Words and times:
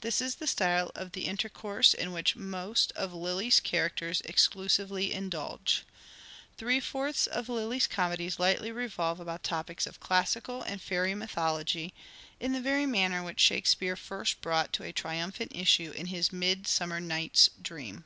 This 0.00 0.22
is 0.22 0.36
the 0.36 0.46
style 0.46 0.90
of 0.94 1.12
the 1.12 1.26
intercourse 1.26 1.92
in 1.92 2.10
which 2.10 2.34
most 2.34 2.90
of 2.92 3.12
Lyly's 3.12 3.60
characters 3.60 4.22
exclusively 4.22 5.12
indulge. 5.12 5.82
Three 6.56 6.80
fourths 6.80 7.26
of 7.26 7.50
Lyly's 7.50 7.86
comedies 7.86 8.38
lightly 8.38 8.72
revolve 8.72 9.20
about 9.20 9.42
topics 9.44 9.86
of 9.86 10.00
classical 10.00 10.62
and 10.62 10.80
fairy 10.80 11.14
mythology— 11.14 11.92
in 12.40 12.52
the 12.54 12.62
very 12.62 12.86
manner 12.86 13.22
which 13.22 13.40
Shakespeare 13.40 13.94
first 13.94 14.40
brought 14.40 14.72
to 14.72 14.84
a 14.84 14.90
triumphant 14.94 15.52
issue 15.54 15.90
in 15.90 16.06
his' 16.06 16.32
Midsummer 16.32 16.98
Night's 16.98 17.50
Dream.' 17.60 18.04